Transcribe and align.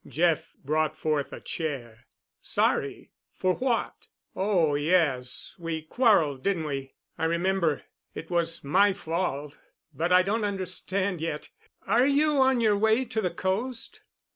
Jeff 0.07 0.53
brought 0.65 0.95
forth 0.97 1.31
a 1.31 1.39
chair. 1.39 2.07
"Sorry? 2.41 3.11
What 3.41 3.59
for? 3.59 3.91
Oh, 4.35 4.73
yes, 4.73 5.53
we 5.59 5.83
quarreled, 5.83 6.41
didn't 6.41 6.63
we? 6.63 6.95
I 7.19 7.25
remember. 7.25 7.83
It 8.15 8.31
was 8.31 8.63
my 8.63 8.93
fault. 8.93 9.59
But 9.93 10.11
I 10.11 10.23
don't 10.23 10.43
understand 10.43 11.21
yet. 11.21 11.49
Are 11.85 12.07
you 12.07 12.39
on 12.41 12.59
your 12.59 12.79
way 12.79 13.05
to 13.05 13.21
the 13.21 13.29
coast?" 13.29 14.01